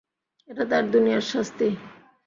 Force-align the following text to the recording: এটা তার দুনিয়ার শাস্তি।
এটা 0.49 0.63
তার 0.71 0.83
দুনিয়ার 0.93 1.23
শাস্তি। 1.31 1.67